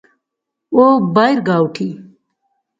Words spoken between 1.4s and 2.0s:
گا اوٹھی